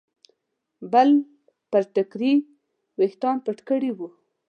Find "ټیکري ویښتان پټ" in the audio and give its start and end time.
1.93-3.57